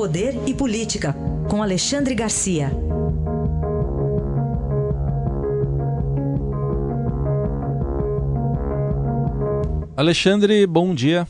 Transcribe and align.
Poder 0.00 0.32
e 0.48 0.54
Política, 0.54 1.14
com 1.50 1.62
Alexandre 1.62 2.14
Garcia. 2.14 2.70
Alexandre, 9.94 10.66
bom 10.66 10.94
dia. 10.94 11.28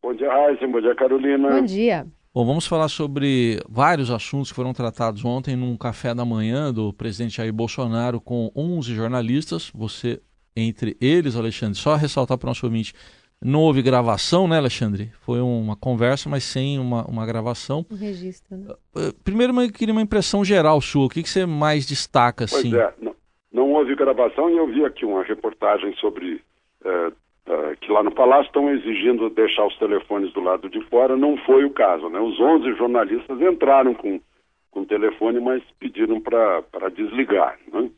Bom 0.00 0.14
dia, 0.14 0.32
Raíssa. 0.32 0.64
Bom 0.68 0.80
dia, 0.80 0.94
Carolina. 0.94 1.50
Bom 1.50 1.64
dia. 1.64 2.06
Bom, 2.32 2.46
vamos 2.46 2.68
falar 2.68 2.88
sobre 2.88 3.58
vários 3.68 4.12
assuntos 4.12 4.50
que 4.50 4.54
foram 4.54 4.72
tratados 4.72 5.24
ontem 5.24 5.56
num 5.56 5.76
café 5.76 6.14
da 6.14 6.24
manhã 6.24 6.72
do 6.72 6.92
presidente 6.92 7.38
Jair 7.38 7.52
Bolsonaro 7.52 8.20
com 8.20 8.48
11 8.54 8.94
jornalistas. 8.94 9.72
Você, 9.74 10.22
entre 10.54 10.96
eles, 11.00 11.34
Alexandre, 11.34 11.76
só 11.76 11.96
ressaltar 11.96 12.38
para 12.38 12.46
o 12.46 12.50
nosso 12.50 12.64
ouvinte, 12.64 12.94
não 13.42 13.60
houve 13.60 13.82
gravação, 13.82 14.48
né, 14.48 14.58
Alexandre? 14.58 15.12
Foi 15.20 15.40
uma 15.40 15.76
conversa, 15.76 16.28
mas 16.28 16.42
sem 16.42 16.78
uma, 16.78 17.04
uma 17.06 17.24
gravação. 17.24 17.86
Um 17.90 17.96
registro, 17.96 18.56
né? 18.56 18.74
Eh, 18.96 19.12
primeiro, 19.22 19.58
eu 19.60 19.72
queria 19.72 19.94
uma 19.94 20.02
impressão 20.02 20.44
geral 20.44 20.80
sua. 20.80 21.06
O 21.06 21.08
que, 21.08 21.22
que 21.22 21.28
você 21.28 21.46
mais 21.46 21.86
destaca, 21.86 22.44
assim? 22.44 22.70
Pois 22.70 22.82
é, 22.82 22.94
não, 23.00 23.14
não 23.52 23.72
houve 23.74 23.94
gravação 23.94 24.50
e 24.50 24.56
eu 24.56 24.66
vi 24.66 24.84
aqui 24.84 25.04
uma 25.04 25.22
reportagem 25.22 25.94
sobre 25.94 26.42
eh, 26.84 27.12
eh, 27.46 27.76
que 27.80 27.92
lá 27.92 28.02
no 28.02 28.10
Palácio 28.10 28.46
estão 28.46 28.70
exigindo 28.70 29.30
deixar 29.30 29.66
os 29.66 29.78
telefones 29.78 30.32
do 30.32 30.40
lado 30.40 30.68
de 30.68 30.80
fora. 30.86 31.16
Não 31.16 31.36
foi 31.38 31.64
o 31.64 31.70
caso, 31.70 32.08
né? 32.08 32.18
Os 32.18 32.40
11 32.40 32.74
jornalistas 32.74 33.40
entraram 33.40 33.94
com, 33.94 34.20
com 34.72 34.80
o 34.80 34.86
telefone, 34.86 35.38
mas 35.38 35.62
pediram 35.78 36.20
para 36.20 36.88
desligar, 36.92 37.56
né? 37.72 37.88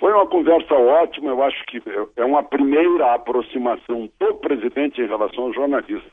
Foi 0.00 0.14
uma 0.14 0.26
conversa 0.26 0.74
ótima, 0.74 1.30
eu 1.30 1.42
acho 1.42 1.62
que 1.66 1.82
é 2.16 2.24
uma 2.24 2.42
primeira 2.42 3.14
aproximação 3.14 4.08
do 4.18 4.34
presidente 4.36 4.98
em 4.98 5.06
relação 5.06 5.44
aos 5.44 5.54
jornalistas. 5.54 6.10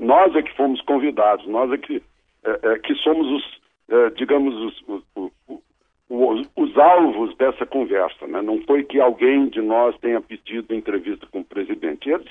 Nós 0.00 0.34
é 0.34 0.42
que 0.42 0.54
fomos 0.56 0.80
convidados, 0.82 1.46
nós 1.46 1.70
é 1.70 1.78
que, 1.78 2.02
é, 2.42 2.72
é 2.72 2.78
que 2.80 2.92
somos 2.96 3.28
os, 3.28 3.60
é, 3.88 4.10
digamos, 4.10 4.52
os, 4.52 4.84
os, 4.88 5.32
os, 6.10 6.50
os, 6.56 6.76
alvos 6.76 7.36
dessa 7.36 7.64
conversa. 7.64 8.26
Né? 8.26 8.42
Não 8.42 8.60
foi 8.62 8.82
que 8.82 9.00
alguém 9.00 9.48
de 9.48 9.62
nós 9.62 9.96
tenha 9.98 10.20
pedido 10.20 10.74
entrevista 10.74 11.24
com 11.30 11.38
o 11.38 11.44
presidente. 11.44 12.10
Ele 12.10 12.28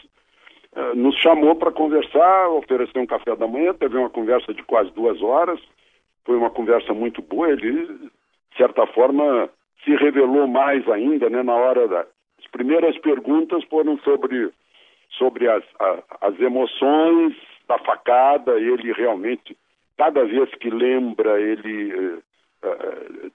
é, 0.75 0.94
nos 0.95 1.16
chamou 1.16 1.56
para 1.56 1.72
conversar, 1.72 2.50
ofereceu 2.50 3.02
um 3.02 3.08
café 3.08 3.38
da 3.38 3.47
manhã, 3.47 3.73
teve 3.73 3.97
uma 3.97 4.09
conversa 4.09 4.53
de 4.53 4.61
quase 4.63 4.91
duas 4.91 5.22
horas, 5.22 5.61
foi 6.25 6.36
uma 6.36 6.50
conversa 6.50 6.94
muito 6.94 7.22
boa, 7.22 7.50
ele, 7.50 7.88
de 7.88 8.58
certa 8.58 8.86
forma, 8.88 9.50
se 9.83 9.95
revelou 9.95 10.47
mais 10.47 10.88
ainda, 10.89 11.30
né, 11.30 11.44
na 11.44 11.53
hora 11.53 11.88
da... 11.88 12.06
As 12.39 12.47
primeiras 12.52 12.97
perguntas 13.00 13.64
foram 13.66 13.97
sobre, 14.00 14.52
sobre 15.17 15.50
as, 15.50 15.64
a, 15.80 16.03
as 16.28 16.39
emoções 16.39 17.36
da 17.67 17.78
facada, 17.80 18.59
ele 18.59 18.94
realmente, 18.94 19.58
cada 19.97 20.23
vez 20.23 20.50
que 20.56 20.69
lembra, 20.69 21.39
ele 21.42 22.22
uh, 22.64 23.31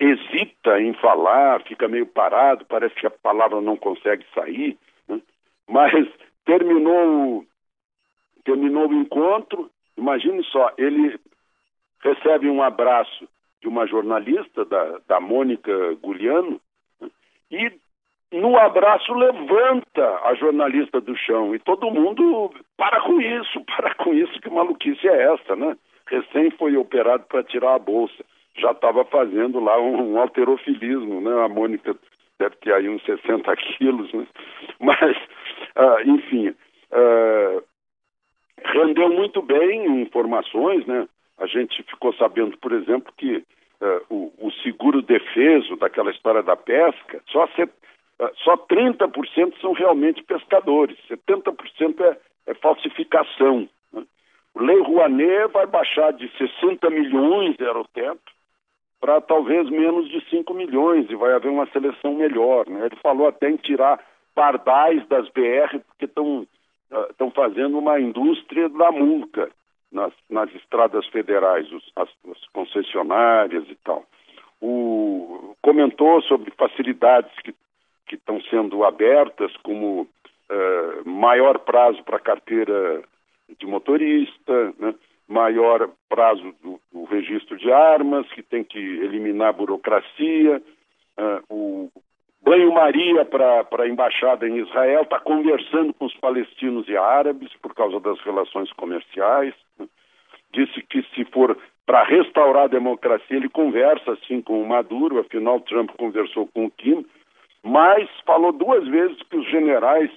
hesita 0.00 0.80
em 0.80 0.94
falar, 0.94 1.62
fica 1.62 1.86
meio 1.86 2.06
parado, 2.06 2.64
parece 2.66 2.94
que 2.94 3.06
a 3.06 3.10
palavra 3.10 3.60
não 3.60 3.76
consegue 3.76 4.24
sair, 4.34 4.76
né? 5.08 5.20
mas 5.68 5.92
terminou, 6.44 7.44
terminou 8.44 8.88
o 8.88 8.94
encontro, 8.94 9.70
imagine 9.96 10.42
só, 10.44 10.72
ele 10.76 11.18
recebe 12.02 12.48
um 12.48 12.62
abraço 12.62 13.28
de 13.62 13.68
uma 13.68 13.86
jornalista, 13.86 14.64
da, 14.64 14.98
da 15.06 15.20
Mônica 15.20 15.72
Guliano, 16.02 16.60
e 17.50 17.70
no 18.32 18.58
abraço 18.58 19.14
levanta 19.14 20.20
a 20.24 20.34
jornalista 20.34 21.00
do 21.00 21.16
chão. 21.16 21.54
E 21.54 21.60
todo 21.60 21.90
mundo 21.90 22.52
para 22.76 23.00
com 23.02 23.20
isso, 23.20 23.64
para 23.76 23.94
com 23.94 24.12
isso, 24.12 24.40
que 24.40 24.50
maluquice 24.50 25.06
é 25.08 25.32
essa, 25.32 25.54
né? 25.54 25.76
Recém 26.06 26.50
foi 26.50 26.76
operado 26.76 27.24
para 27.28 27.44
tirar 27.44 27.74
a 27.76 27.78
bolsa. 27.78 28.24
Já 28.56 28.72
estava 28.72 29.04
fazendo 29.04 29.60
lá 29.60 29.80
um, 29.80 30.12
um, 30.12 30.18
alterofilismo, 30.20 31.20
né? 31.20 31.44
A 31.44 31.48
Mônica 31.48 31.96
deve 32.38 32.56
ter 32.56 32.74
aí 32.74 32.88
uns 32.88 33.02
60 33.04 33.54
quilos, 33.56 34.12
né? 34.12 34.26
Mas, 34.80 35.16
uh, 35.76 36.10
enfim, 36.10 36.48
uh, 36.48 37.62
rendeu 38.64 39.08
muito 39.10 39.40
bem 39.40 40.02
informações, 40.02 40.84
né? 40.86 41.06
A 41.42 41.46
gente 41.46 41.82
ficou 41.82 42.14
sabendo, 42.14 42.56
por 42.58 42.70
exemplo, 42.70 43.12
que 43.16 43.38
uh, 43.38 43.44
o, 44.08 44.32
o, 44.38 44.52
seguro 44.62 45.02
defeso 45.02 45.74
daquela 45.74 46.12
história 46.12 46.40
da 46.40 46.54
pesca, 46.54 47.20
só, 47.26 47.44
uh, 47.44 48.30
só 48.44 48.56
30% 48.56 49.60
são 49.60 49.72
realmente 49.72 50.22
pescadores, 50.22 50.96
70% 51.10 52.00
é, 52.00 52.16
é 52.46 52.54
falsificação. 52.54 53.68
Né? 53.92 54.04
O 54.54 54.62
Lei 54.62 54.80
Rouanet 54.82 55.50
vai 55.52 55.66
baixar 55.66 56.12
de 56.12 56.30
60 56.38 56.88
milhões, 56.90 57.56
era 57.58 57.76
o 57.76 57.88
teto, 57.88 58.32
para 59.00 59.20
talvez 59.20 59.68
menos 59.68 60.08
de 60.08 60.24
5 60.30 60.54
milhões, 60.54 61.10
e 61.10 61.16
vai 61.16 61.32
haver 61.32 61.50
uma 61.50 61.66
seleção 61.72 62.14
melhor. 62.14 62.68
Né? 62.68 62.86
Ele 62.86 62.96
falou 63.02 63.26
até 63.26 63.50
em 63.50 63.56
tirar 63.56 63.98
pardais 64.32 65.04
das 65.08 65.28
BR, 65.30 65.80
porque 65.88 66.04
estão 66.04 66.46
uh, 66.92 67.30
fazendo 67.34 67.80
uma 67.80 67.98
indústria 67.98 68.68
da 68.68 68.92
multa 68.92 69.50
nas, 69.92 70.12
nas 70.30 70.52
estradas 70.54 71.06
federais, 71.08 71.70
os, 71.70 71.92
as, 71.96 72.08
as, 72.30 72.46
concessionárias 72.48 73.64
e 73.68 73.74
tal. 73.84 74.04
O, 74.60 75.54
comentou 75.60 76.22
sobre 76.22 76.50
facilidades 76.52 77.32
que, 77.44 77.54
que 78.06 78.14
estão 78.14 78.40
sendo 78.42 78.84
abertas, 78.84 79.54
como 79.58 80.02
uh, 80.02 81.08
maior 81.08 81.58
prazo 81.58 82.02
para 82.04 82.18
carteira 82.18 83.02
de 83.58 83.66
motorista, 83.66 84.74
né? 84.78 84.94
maior 85.28 85.88
prazo 86.08 86.54
do, 86.62 86.80
do, 86.92 87.04
registro 87.04 87.56
de 87.56 87.70
armas, 87.72 88.26
que 88.32 88.42
tem 88.42 88.64
que 88.64 88.78
eliminar 88.78 89.48
a 89.48 89.52
burocracia, 89.52 90.62
uh, 91.18 91.42
o 91.48 91.90
banho-maria 92.42 93.24
para 93.24 93.66
a 93.78 93.88
embaixada 93.88 94.48
em 94.48 94.58
Israel, 94.58 95.02
está 95.02 95.18
conversando 95.20 95.94
com 95.94 96.06
os 96.06 96.14
palestinos 96.16 96.88
e 96.88 96.96
árabes 96.96 97.52
por 97.62 97.74
causa 97.74 98.00
das 98.00 98.20
relações 98.20 98.72
comerciais. 98.72 99.54
Disse 100.52 100.82
que 100.82 101.02
se 101.14 101.24
for 101.26 101.56
para 101.86 102.04
restaurar 102.04 102.64
a 102.64 102.68
democracia, 102.68 103.36
ele 103.36 103.48
conversa 103.48 104.12
assim 104.12 104.40
com 104.40 104.60
o 104.60 104.68
Maduro, 104.68 105.18
afinal 105.18 105.60
Trump 105.60 105.90
conversou 105.96 106.46
com 106.48 106.66
o 106.66 106.70
Kim, 106.70 107.04
mas 107.62 108.08
falou 108.26 108.52
duas 108.52 108.86
vezes 108.88 109.20
que 109.22 109.36
os 109.36 109.48
generais 109.48 110.10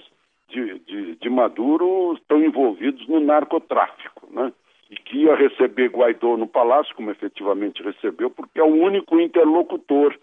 de, 0.50 0.80
de, 0.80 1.16
de 1.16 1.30
Maduro 1.30 2.14
estão 2.14 2.44
envolvidos 2.44 3.08
no 3.08 3.20
narcotráfico, 3.20 4.28
né? 4.32 4.52
E 4.90 4.96
que 4.96 5.24
ia 5.24 5.36
receber 5.36 5.90
Guaidó 5.90 6.38
no 6.38 6.48
palácio, 6.48 6.96
como 6.96 7.10
efetivamente 7.10 7.82
recebeu, 7.82 8.30
porque 8.30 8.60
é 8.60 8.64
o 8.64 8.68
único 8.68 9.20
interlocutor 9.20 10.16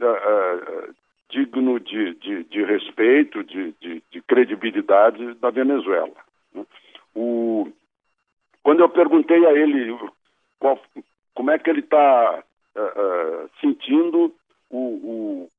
uh, 0.00 0.94
digno 1.30 1.78
de, 1.78 2.14
de, 2.14 2.44
de 2.44 2.64
respeito, 2.64 3.44
de, 3.44 3.72
de, 3.80 4.02
de, 4.10 4.22
credibilidade 4.22 5.34
da 5.34 5.50
Venezuela. 5.50 6.14
Né? 6.54 6.64
O, 7.14 7.70
quando 8.62 8.80
eu 8.80 8.88
perguntei 8.88 9.44
a 9.46 9.52
ele 9.52 9.96
qual, 10.58 10.80
como 11.34 11.50
é 11.50 11.58
que 11.58 11.68
ele 11.68 11.80
está 11.80 12.42
uh, 12.76 12.80
uh, 12.80 13.50
sentindo 13.60 14.34
o, 14.70 14.78
o, 14.78 15.50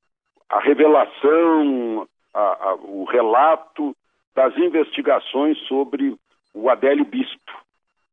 a 0.50 0.60
revelação, 0.60 2.08
a, 2.34 2.70
a, 2.70 2.76
o 2.76 3.04
relato 3.06 3.96
das 4.36 4.56
investigações 4.58 5.58
sobre 5.68 6.16
o 6.54 6.70
Adélio 6.70 7.06
Bispo, 7.06 7.52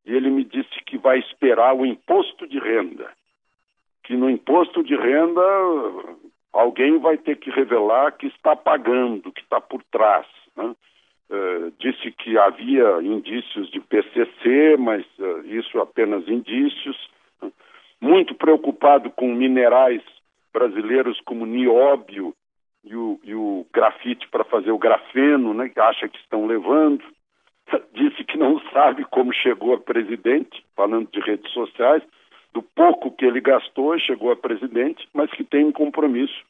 e 0.05 0.13
ele 0.13 0.29
me 0.29 0.43
disse 0.43 0.83
que 0.85 0.97
vai 0.97 1.19
esperar 1.19 1.75
o 1.75 1.85
imposto 1.85 2.47
de 2.47 2.59
renda, 2.59 3.11
que 4.03 4.15
no 4.15 4.29
imposto 4.29 4.83
de 4.83 4.95
renda 4.95 5.41
alguém 6.53 6.97
vai 6.99 7.17
ter 7.17 7.37
que 7.37 7.49
revelar 7.49 8.11
que 8.13 8.27
está 8.27 8.55
pagando, 8.55 9.31
que 9.31 9.41
está 9.41 9.61
por 9.61 9.83
trás. 9.91 10.25
Né? 10.55 10.75
Uh, 11.29 11.71
disse 11.79 12.11
que 12.11 12.37
havia 12.37 13.01
indícios 13.01 13.69
de 13.69 13.79
PCC, 13.81 14.77
mas 14.77 15.05
uh, 15.19 15.45
isso 15.45 15.79
apenas 15.79 16.27
indícios. 16.27 16.97
Né? 17.41 17.51
Muito 17.99 18.33
preocupado 18.35 19.09
com 19.11 19.33
minerais 19.33 20.01
brasileiros 20.53 21.19
como 21.21 21.45
nióbio 21.45 22.33
e 22.83 22.95
o, 22.95 23.19
e 23.23 23.35
o 23.35 23.65
grafite 23.73 24.27
para 24.29 24.43
fazer 24.45 24.71
o 24.71 24.77
grafeno, 24.77 25.53
né, 25.53 25.69
que 25.69 25.79
acha 25.79 26.07
que 26.07 26.17
estão 26.17 26.47
levando. 26.47 27.03
Disse 27.93 28.23
que 28.23 28.37
não 28.37 28.59
sabe 28.71 29.03
como 29.05 29.33
chegou 29.33 29.73
a 29.73 29.79
presidente, 29.79 30.63
falando 30.75 31.09
de 31.11 31.19
redes 31.19 31.51
sociais, 31.51 32.01
do 32.57 32.63
pouco 32.63 33.11
que 33.11 33.23
ele 33.23 33.39
gastou 33.39 33.95
e 33.95 33.99
chegou 33.99 34.31
a 34.31 34.35
presidente, 34.35 35.07
mas 35.13 35.29
que 35.29 35.43
tem 35.43 35.63
um 35.63 35.71
compromisso 35.71 36.43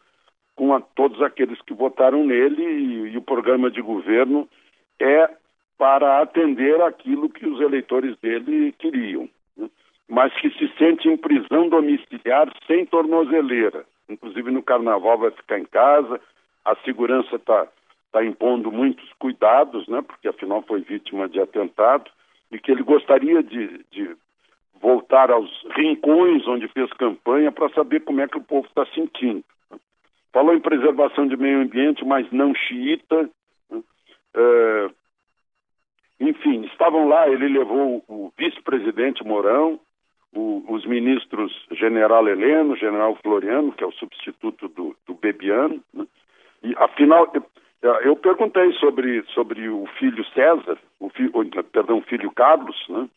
com 0.55 0.73
a, 0.73 0.79
todos 0.79 1.21
aqueles 1.21 1.61
que 1.63 1.73
votaram 1.73 2.23
nele 2.23 2.63
e, 2.63 3.11
e 3.11 3.17
o 3.17 3.21
programa 3.21 3.69
de 3.69 3.81
governo 3.81 4.47
é 5.01 5.29
para 5.77 6.21
atender 6.21 6.81
aquilo 6.81 7.29
que 7.29 7.45
os 7.45 7.59
eleitores 7.59 8.17
dele 8.19 8.71
queriam, 8.79 9.27
né? 9.57 9.69
mas 10.07 10.33
que 10.39 10.49
se 10.51 10.71
sente 10.77 11.09
em 11.09 11.17
prisão 11.17 11.67
domiciliar 11.67 12.49
sem 12.65 12.85
tornozeleira. 12.85 13.83
Inclusive 14.07 14.49
no 14.49 14.63
carnaval 14.63 15.17
vai 15.17 15.31
ficar 15.31 15.59
em 15.59 15.65
casa, 15.65 16.21
a 16.63 16.73
segurança 16.85 17.35
está 17.35 17.67
tá 18.13 18.23
impondo 18.23 18.71
muitos 18.71 19.11
cuidados, 19.19 19.85
né? 19.89 20.01
porque 20.01 20.29
afinal 20.29 20.61
foi 20.61 20.79
vítima 20.79 21.27
de 21.27 21.41
atentado, 21.41 22.09
e 22.49 22.57
que 22.57 22.71
ele 22.71 22.81
gostaria 22.81 23.43
de, 23.43 23.83
de 23.91 24.15
voltar 24.81 25.31
aos 25.31 25.49
rincões 25.75 26.47
onde 26.47 26.67
fez 26.69 26.91
campanha 26.93 27.51
para 27.51 27.69
saber 27.69 28.01
como 28.01 28.21
é 28.21 28.27
que 28.27 28.37
o 28.37 28.43
povo 28.43 28.67
está 28.67 28.85
sentindo. 28.87 29.43
Falou 30.31 30.53
em 30.53 30.59
preservação 30.59 31.27
de 31.27 31.35
meio 31.37 31.61
ambiente, 31.61 32.05
mas 32.05 32.29
não 32.31 32.53
xiita. 32.53 33.29
É, 34.35 34.89
enfim, 36.19 36.63
estavam 36.65 37.07
lá, 37.07 37.27
ele 37.29 37.47
levou 37.47 38.03
o 38.07 38.31
vice-presidente 38.37 39.23
Mourão, 39.23 39.79
o, 40.33 40.63
os 40.69 40.85
ministros 40.85 41.51
General 41.71 42.27
Heleno, 42.27 42.75
General 42.75 43.15
Floriano, 43.23 43.71
que 43.71 43.83
é 43.83 43.87
o 43.87 43.93
substituto 43.93 44.67
do, 44.67 44.95
do 45.05 45.13
Bebiano, 45.13 45.81
né? 45.93 46.05
e 46.63 46.75
afinal, 46.77 47.31
eu, 47.81 47.93
eu, 48.01 48.15
perguntei 48.15 48.71
sobre, 48.73 49.23
sobre 49.33 49.69
o 49.69 49.85
filho 49.99 50.25
César, 50.33 50.77
o 50.99 51.09
filho, 51.09 51.31
perdão, 51.71 51.99
o 51.99 52.03
filho 52.03 52.31
Carlos, 52.31 52.77
né? 52.89 53.07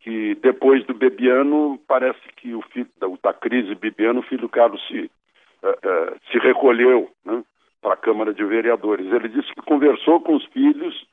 Que 0.00 0.34
depois 0.36 0.84
do 0.86 0.94
Bebiano, 0.94 1.78
parece 1.86 2.20
que 2.36 2.54
o 2.54 2.62
filho 2.62 2.88
da, 2.98 3.06
da 3.22 3.32
crise 3.32 3.74
Bebiano, 3.74 4.20
o 4.20 4.24
filho 4.24 4.48
Carlos 4.48 4.84
se, 4.88 5.10
uh, 5.62 5.68
uh, 5.68 6.20
se 6.30 6.38
recolheu 6.38 7.10
né? 7.24 7.44
para 7.82 7.94
a 7.94 7.98
Câmara 7.98 8.32
de 8.32 8.44
Vereadores. 8.44 9.06
Ele 9.12 9.28
disse 9.28 9.54
que 9.54 9.62
conversou 9.62 10.20
com 10.20 10.36
os 10.36 10.44
filhos 10.46 11.06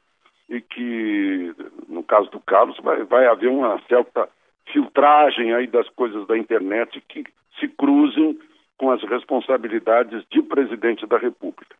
e 0.49 0.61
que, 0.61 1.53
no 1.89 2.01
caso 2.03 2.29
do 2.31 2.39
Carlos, 2.39 2.77
vai, 2.81 3.03
vai 3.03 3.27
haver 3.27 3.49
uma 3.49 3.79
certa 3.87 4.29
filtragem 4.71 5.53
aí 5.53 5.67
das 5.67 5.89
coisas 5.89 6.25
da 6.27 6.37
internet 6.37 7.01
que 7.09 7.25
se 7.59 7.67
cruzem 7.67 8.39
com 8.77 8.91
as 8.91 9.01
responsabilidades 9.03 10.23
de 10.31 10.41
presidente 10.41 11.05
da 11.05 11.17
República. 11.17 11.75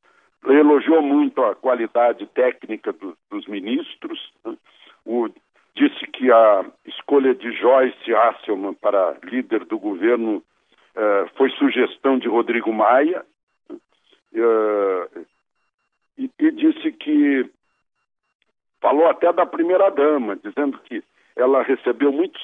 Ele 0.46 0.60
elogiou 0.60 1.02
muito 1.02 1.42
a 1.44 1.56
qualidade 1.56 2.26
técnica 2.28 2.92
do, 2.92 3.18
dos 3.30 3.46
ministros, 3.48 4.32
né? 4.46 4.58
o, 5.06 5.30
disse 5.78 6.08
que 6.08 6.32
a 6.32 6.66
escolha 6.86 7.36
de 7.36 7.52
Joyce 7.52 8.14
Hasselman 8.14 8.74
para 8.74 9.16
líder 9.24 9.64
do 9.66 9.78
governo 9.78 10.38
uh, 10.38 11.30
foi 11.36 11.50
sugestão 11.52 12.18
de 12.18 12.28
Rodrigo 12.28 12.74
Maia, 12.74 13.24
uh, 13.70 15.26
e, 16.18 16.30
e 16.40 16.52
disse 16.52 16.92
que 16.94 17.50
falou 18.82 19.08
até 19.08 19.32
da 19.32 19.46
primeira-dama, 19.46 20.36
dizendo 20.38 20.80
que 20.80 21.04
ela 21.36 21.62
recebeu 21.62 22.12
muitos 22.12 22.42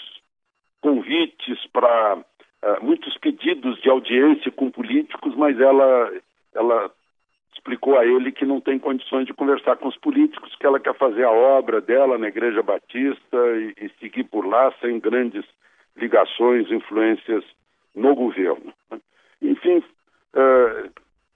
convites 0.79 1.65
para 1.73 2.17
uh, 2.17 2.83
muitos 2.85 3.17
pedidos 3.17 3.81
de 3.81 3.89
audiência 3.89 4.51
com 4.51 4.69
políticos, 4.69 5.35
mas 5.35 5.59
ela 5.59 6.11
explicou 7.63 7.97
a 7.97 8.05
ele 8.05 8.31
que 8.31 8.45
não 8.45 8.59
tem 8.59 8.77
condições 8.77 9.25
de 9.25 9.33
conversar 9.33 9.77
com 9.77 9.87
os 9.87 9.97
políticos, 9.97 10.53
que 10.59 10.65
ela 10.65 10.81
quer 10.81 10.93
fazer 10.95 11.23
a 11.23 11.31
obra 11.31 11.79
dela 11.79 12.17
na 12.17 12.27
Igreja 12.27 12.61
Batista 12.61 13.37
e, 13.55 13.85
e 13.85 13.89
seguir 14.01 14.25
por 14.25 14.45
lá 14.45 14.73
sem 14.81 14.99
grandes 14.99 15.45
ligações, 15.95 16.69
influências 16.69 17.43
no 17.95 18.13
governo. 18.13 18.73
Enfim, 19.41 19.77
uh, 19.77 20.91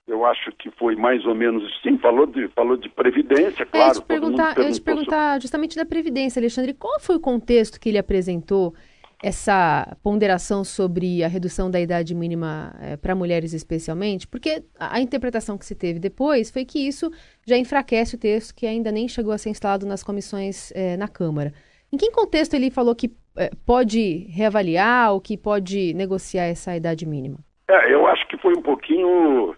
eu 0.05 0.25
acho 0.25 0.51
que 0.53 0.69
foi 0.71 0.97
mais 0.97 1.25
ou 1.25 1.33
menos 1.33 1.63
sim, 1.81 1.97
falou 1.97 2.25
de, 2.25 2.49
falou 2.49 2.75
de 2.75 2.89
previdência, 2.89 3.65
claro. 3.65 3.85
Eu 3.85 3.87
ia 3.87 3.93
te 3.93 4.05
perguntar, 4.05 4.57
eu 4.57 4.71
te 4.71 4.81
perguntar 4.81 5.41
justamente 5.41 5.77
da 5.77 5.85
previdência, 5.85 6.41
Alexandre, 6.41 6.73
qual 6.73 6.99
foi 6.99 7.15
o 7.15 7.21
contexto 7.21 7.79
que 7.79 7.87
ele 7.87 7.97
apresentou 7.97 8.73
essa 9.21 9.97
ponderação 10.03 10.63
sobre 10.63 11.23
a 11.23 11.27
redução 11.27 11.71
da 11.71 11.79
idade 11.79 12.13
mínima 12.13 12.73
é, 12.79 12.97
para 12.97 13.15
mulheres 13.15 13.51
especialmente, 13.53 14.27
porque 14.27 14.63
a, 14.79 14.97
a, 14.97 15.01
interpretação 15.01 15.57
que 15.57 15.65
se 15.65 15.75
teve 15.75 15.99
depois 15.99 16.51
foi 16.51 16.63
que 16.63 16.87
isso 16.87 17.11
já 17.45 17.57
enfraquece 17.57 18.15
o 18.15 18.19
texto 18.19 18.53
que 18.55 18.67
ainda 18.67 18.91
nem 18.91 19.07
chegou 19.07 19.33
a 19.33 19.37
ser 19.37 19.49
instalado 19.49 19.85
nas 19.85 20.03
comissões 20.03 20.71
é, 20.75 20.95
na 20.97 21.07
Câmara. 21.07 21.51
Em 21.91 21.97
que 21.97 22.11
contexto 22.11 22.53
ele 22.53 22.69
falou 22.69 22.93
que 22.95 23.11
é, 23.37 23.49
pode 23.65 24.27
reavaliar 24.29 25.13
ou 25.13 25.21
que 25.21 25.37
pode 25.37 25.93
negociar 25.95 26.43
essa 26.43 26.75
idade 26.75 27.05
mínima? 27.07 27.39
É, 27.69 27.93
eu 27.93 28.05
acho 28.07 28.27
que 28.27 28.37
foi 28.37 28.53
um 28.55 28.61
pouquinho 28.61 29.55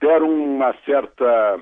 deram 0.00 0.28
uma 0.28 0.74
certa 0.84 1.60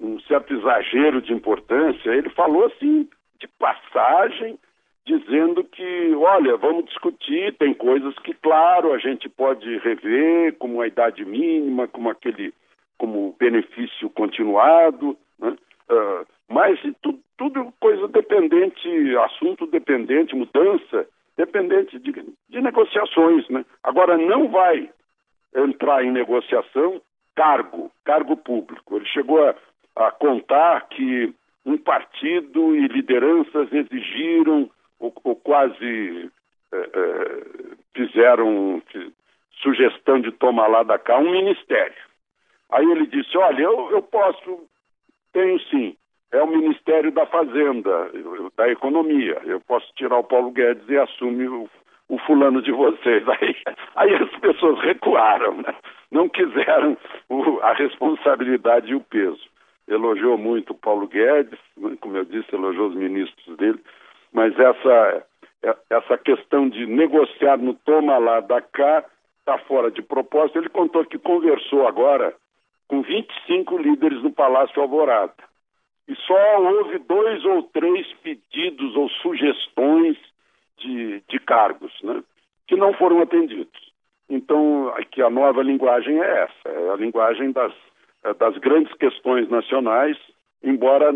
um 0.00 0.18
certo 0.20 0.52
exagero 0.52 1.22
de 1.22 1.32
importância. 1.32 2.10
Ele 2.10 2.28
falou 2.30 2.66
assim 2.66 3.08
de 3.40 3.48
passagem, 3.48 4.58
dizendo 5.06 5.64
que, 5.64 6.14
olha, 6.14 6.56
vamos 6.56 6.84
discutir, 6.84 7.56
tem 7.56 7.74
coisas 7.74 8.14
que, 8.20 8.34
claro, 8.34 8.92
a 8.92 8.98
gente 8.98 9.28
pode 9.28 9.78
rever, 9.78 10.56
como 10.58 10.80
a 10.80 10.86
idade 10.86 11.24
mínima, 11.24 11.88
como 11.88 12.10
aquele, 12.10 12.52
como 12.98 13.34
benefício 13.38 14.10
continuado, 14.10 15.16
né? 15.38 15.56
Uh, 15.90 16.26
mas 16.48 16.78
tudo, 17.02 17.18
tudo 17.36 17.72
coisa 17.80 18.06
dependente, 18.08 19.16
assunto 19.16 19.66
dependente, 19.66 20.36
mudança 20.36 21.06
dependente 21.36 21.98
de, 21.98 22.12
de 22.48 22.60
negociações, 22.60 23.48
né? 23.48 23.64
Agora 23.82 24.16
não 24.16 24.48
vai 24.48 24.90
entrar 25.54 26.04
em 26.04 26.12
negociação 26.12 27.00
cargo, 27.34 27.90
cargo 28.04 28.36
público. 28.36 28.96
Ele 28.96 29.06
chegou 29.06 29.42
a, 29.48 29.54
a 29.96 30.10
contar 30.10 30.86
que 30.88 31.34
um 31.70 31.78
partido 31.78 32.74
e 32.74 32.88
lideranças 32.88 33.72
exigiram 33.72 34.68
ou, 34.98 35.12
ou 35.22 35.36
quase 35.36 36.30
é, 36.72 36.76
é, 36.76 37.42
fizeram 37.94 38.82
sugestão 39.62 40.20
de 40.20 40.32
tomar 40.32 40.66
lá 40.66 40.82
da 40.82 40.98
cá 40.98 41.18
um 41.18 41.30
ministério. 41.30 42.02
Aí 42.70 42.84
ele 42.90 43.06
disse: 43.06 43.36
Olha, 43.38 43.62
eu, 43.62 43.90
eu 43.92 44.02
posso, 44.02 44.66
tenho 45.32 45.60
sim, 45.68 45.96
é 46.32 46.42
o 46.42 46.46
Ministério 46.46 47.10
da 47.12 47.26
Fazenda, 47.26 48.10
da 48.56 48.68
Economia. 48.68 49.40
Eu 49.44 49.60
posso 49.60 49.86
tirar 49.94 50.18
o 50.18 50.24
Paulo 50.24 50.50
Guedes 50.50 50.88
e 50.88 50.96
assumir 50.96 51.48
o, 51.48 51.68
o 52.08 52.18
fulano 52.18 52.62
de 52.62 52.72
vocês. 52.72 53.24
Aí, 53.28 53.56
aí 53.96 54.14
as 54.14 54.30
pessoas 54.40 54.80
recuaram, 54.80 55.56
né? 55.56 55.74
não 56.10 56.28
quiseram 56.28 56.96
o, 57.28 57.60
a 57.60 57.72
responsabilidade 57.74 58.92
e 58.92 58.94
o 58.94 59.00
peso 59.00 59.49
elogiou 59.90 60.38
muito 60.38 60.70
o 60.70 60.78
Paulo 60.78 61.06
Guedes, 61.06 61.58
como 62.00 62.16
eu 62.16 62.24
disse, 62.24 62.54
elogiou 62.54 62.88
os 62.88 62.94
ministros 62.94 63.56
dele, 63.56 63.80
mas 64.32 64.56
essa, 64.58 65.26
essa 65.90 66.18
questão 66.18 66.68
de 66.68 66.86
negociar 66.86 67.58
no 67.58 67.74
toma 67.74 68.16
lá 68.18 68.40
da 68.40 68.60
cá 68.60 69.04
está 69.40 69.58
fora 69.58 69.90
de 69.90 70.00
propósito. 70.00 70.58
Ele 70.58 70.68
contou 70.68 71.04
que 71.04 71.18
conversou 71.18 71.86
agora 71.86 72.34
com 72.86 73.02
25 73.02 73.78
líderes 73.78 74.22
no 74.22 74.32
Palácio 74.32 74.80
Alvorada. 74.80 75.34
E 76.08 76.14
só 76.16 76.60
houve 76.60 76.98
dois 76.98 77.44
ou 77.44 77.62
três 77.64 78.06
pedidos 78.22 78.96
ou 78.96 79.08
sugestões 79.08 80.16
de, 80.78 81.22
de 81.28 81.38
cargos, 81.40 81.92
né, 82.02 82.22
que 82.66 82.76
não 82.76 82.92
foram 82.94 83.20
atendidos. 83.20 83.90
Então, 84.28 84.88
aqui 84.96 85.20
a 85.22 85.30
nova 85.30 85.62
linguagem 85.62 86.20
é 86.20 86.42
essa, 86.42 86.68
é 86.68 86.90
a 86.90 86.96
linguagem 86.96 87.52
das 87.52 87.72
das 88.38 88.56
grandes 88.58 88.92
questões 88.94 89.48
nacionais, 89.48 90.16
embora 90.62 91.14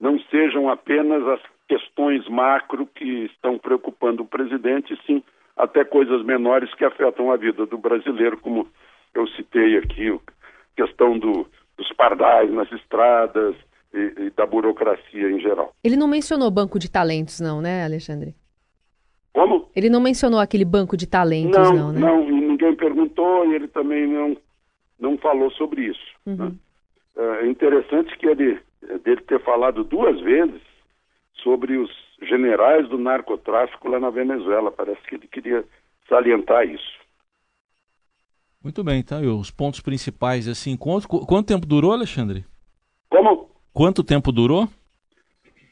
não 0.00 0.18
sejam 0.30 0.68
apenas 0.68 1.26
as 1.28 1.40
questões 1.68 2.28
macro 2.28 2.86
que 2.86 3.24
estão 3.26 3.58
preocupando 3.58 4.22
o 4.22 4.26
presidente, 4.26 4.98
sim 5.06 5.22
até 5.56 5.84
coisas 5.84 6.24
menores 6.24 6.74
que 6.74 6.84
afetam 6.84 7.30
a 7.30 7.36
vida 7.36 7.66
do 7.66 7.78
brasileiro, 7.78 8.38
como 8.38 8.66
eu 9.14 9.26
citei 9.28 9.76
aqui, 9.76 10.08
a 10.08 10.18
questão 10.76 11.18
do, 11.18 11.46
dos 11.76 11.92
pardais 11.92 12.50
nas 12.52 12.70
estradas 12.72 13.54
e, 13.94 14.26
e, 14.26 14.30
da 14.30 14.46
burocracia 14.46 15.30
em 15.30 15.40
geral. 15.40 15.72
Ele 15.84 15.96
não 15.96 16.08
mencionou 16.08 16.50
banco 16.50 16.78
de 16.78 16.90
talentos, 16.90 17.40
não, 17.40 17.60
né, 17.60 17.84
Alexandre? 17.84 18.34
Como? 19.32 19.68
Ele 19.76 19.88
não 19.88 20.00
mencionou 20.00 20.40
aquele 20.40 20.64
banco 20.64 20.96
de 20.96 21.06
talentos, 21.06 21.56
não, 21.56 21.74
não 21.74 21.92
né? 21.92 22.00
Não, 22.00 22.24
ninguém 22.24 22.74
perguntou 22.74 23.46
e 23.46 23.54
ele 23.54 23.68
também 23.68 24.06
não 24.06 24.36
não 25.02 25.18
falou 25.18 25.50
sobre 25.50 25.82
isso. 25.86 26.14
Uhum. 26.24 26.36
Né? 26.36 26.52
É 27.42 27.46
interessante 27.46 28.16
que 28.16 28.26
ele 28.26 28.58
dele 29.04 29.20
ter 29.22 29.42
falado 29.42 29.84
duas 29.84 30.18
vezes 30.20 30.62
sobre 31.42 31.76
os 31.76 31.90
generais 32.22 32.88
do 32.88 32.96
narcotráfico 32.96 33.88
lá 33.88 33.98
na 33.98 34.10
Venezuela. 34.10 34.70
Parece 34.70 35.02
que 35.02 35.16
ele 35.16 35.26
queria 35.26 35.64
salientar 36.08 36.66
isso. 36.66 37.02
Muito 38.62 38.84
bem, 38.84 39.00
então, 39.00 39.20
os 39.38 39.50
pontos 39.50 39.80
principais 39.80 40.46
desse 40.46 40.70
encontro. 40.70 41.08
Quanto 41.08 41.48
tempo 41.48 41.66
durou, 41.66 41.92
Alexandre? 41.92 42.44
Como? 43.10 43.50
Quanto 43.72 44.04
tempo 44.04 44.30
durou? 44.30 44.68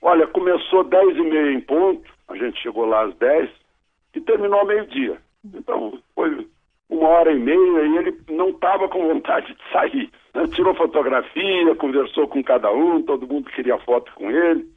Olha, 0.02 0.26
começou 0.26 0.82
10 0.82 1.16
e 1.16 1.22
meia 1.22 1.52
em 1.52 1.60
ponto, 1.60 2.10
a 2.26 2.36
gente 2.36 2.60
chegou 2.60 2.84
lá 2.84 3.04
às 3.04 3.14
10 3.16 3.48
e 4.14 4.20
terminou 4.20 4.60
ao 4.60 4.66
meio-dia. 4.66 5.20
Então, 5.54 6.00
foi 6.14 6.48
uma 7.00 7.08
hora 7.08 7.32
e 7.32 7.38
meia 7.38 7.56
e 7.56 7.96
ele 7.96 8.16
não 8.30 8.50
estava 8.50 8.88
com 8.88 9.08
vontade 9.08 9.54
de 9.54 9.72
sair. 9.72 10.10
Né? 10.34 10.46
Tirou 10.54 10.74
fotografia, 10.74 11.74
conversou 11.76 12.28
com 12.28 12.42
cada 12.44 12.70
um, 12.70 13.02
todo 13.02 13.26
mundo 13.26 13.50
queria 13.50 13.78
foto 13.78 14.12
com 14.14 14.30
ele. 14.30 14.68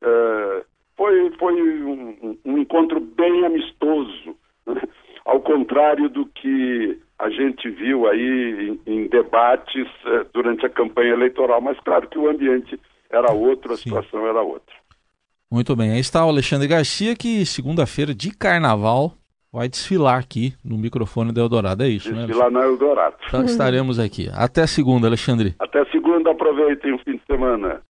É, 0.00 0.64
foi 0.96 1.30
foi 1.38 1.60
um, 1.82 2.38
um, 2.44 2.58
encontro 2.58 3.00
bem 3.00 3.44
amistoso, 3.44 4.36
né? 4.66 4.82
ao 5.24 5.40
contrário 5.40 6.08
do 6.08 6.24
que 6.26 6.98
a 7.18 7.28
gente 7.30 7.68
viu 7.68 8.08
aí 8.08 8.78
em, 8.86 8.92
em 8.92 9.08
debates 9.08 9.88
é, 10.06 10.24
durante 10.32 10.64
a 10.64 10.70
campanha 10.70 11.12
eleitoral. 11.12 11.60
Mas 11.60 11.78
claro 11.80 12.08
que 12.08 12.18
o 12.18 12.28
ambiente 12.28 12.78
era 13.10 13.32
outro, 13.32 13.72
a 13.72 13.76
Sim. 13.76 13.84
situação 13.84 14.26
era 14.26 14.40
outra. 14.40 14.74
Muito 15.50 15.76
bem, 15.76 15.90
aí 15.90 16.00
está 16.00 16.24
o 16.24 16.30
Alexandre 16.30 16.66
Garcia, 16.66 17.14
que 17.14 17.44
segunda-feira 17.44 18.14
de 18.14 18.30
carnaval 18.34 19.12
vai 19.52 19.68
desfilar 19.68 20.18
aqui 20.18 20.54
no 20.64 20.78
microfone 20.78 21.30
do 21.30 21.40
Eldorado. 21.40 21.82
É 21.82 21.88
isso, 21.88 22.08
desfilar 22.08 22.20
né? 22.22 22.26
Desfilar 22.26 22.50
no 22.50 22.62
Eldorado. 22.62 23.16
Então 23.26 23.44
estaremos 23.44 23.98
aqui. 23.98 24.28
Até 24.32 24.66
segunda, 24.66 25.06
Alexandre. 25.06 25.54
Até 25.58 25.84
segunda, 25.86 26.30
aproveitem 26.30 26.94
o 26.94 26.98
fim 26.98 27.16
de 27.16 27.22
semana. 27.26 27.80